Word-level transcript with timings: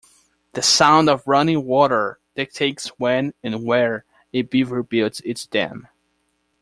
The 0.53 0.63
sound 0.63 1.09
of 1.09 1.27
running 1.27 1.63
water 1.63 2.19
dictates 2.35 2.87
when 2.97 3.35
and 3.43 3.63
where 3.63 4.03
a 4.33 4.41
beaver 4.41 4.81
builds 4.81 5.19
its 5.21 5.45
dam. 5.45 5.89